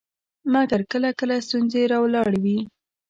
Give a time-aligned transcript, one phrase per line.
[0.53, 2.57] مګر کله کله ستونزې راولاړوي.